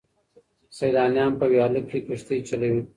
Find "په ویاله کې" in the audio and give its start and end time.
1.39-1.97